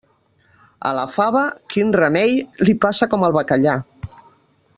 [0.91, 1.43] A la fava,
[1.75, 2.33] quin remei!,
[2.65, 3.77] li passa com al bacallà.